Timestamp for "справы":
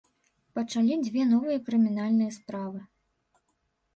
2.39-2.79